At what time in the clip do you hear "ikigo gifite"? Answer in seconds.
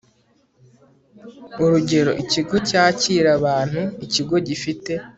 4.05-4.91